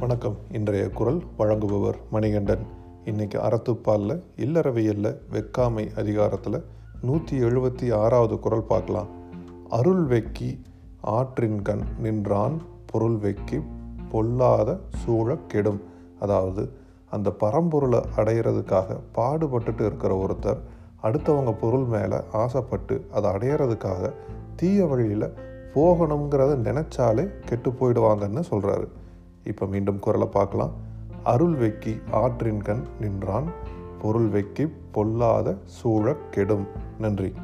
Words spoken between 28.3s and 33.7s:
சொல்கிறாரு இப்போ மீண்டும் குரலை பார்க்கலாம். அருள் வெக்கி ஆற்றின்கண் நின்றான்